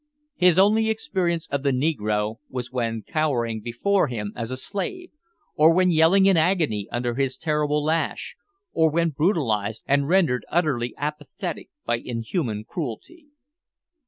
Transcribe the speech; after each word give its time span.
His 0.35 0.57
only 0.57 0.89
experience 0.89 1.45
of 1.51 1.61
the 1.61 1.69
negro 1.71 2.37
was 2.49 2.71
when 2.71 3.03
cowering 3.03 3.61
before 3.61 4.07
him 4.07 4.33
as 4.35 4.49
a 4.49 4.57
slave, 4.57 5.11
or 5.53 5.71
when 5.71 5.91
yelling 5.91 6.25
in 6.25 6.37
agony 6.37 6.87
under 6.91 7.13
his 7.13 7.37
terrible 7.37 7.83
lash, 7.83 8.35
or 8.73 8.89
when 8.89 9.11
brutalised 9.11 9.83
and 9.87 10.07
rendered 10.07 10.43
utterly 10.49 10.95
apathetic 10.97 11.69
by 11.85 11.99
inhuman 12.03 12.65
cruelty. 12.67 13.27